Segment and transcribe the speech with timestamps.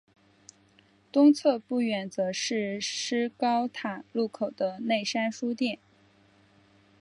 [1.11, 5.77] 东侧不远则是施高塔路口的内山书店。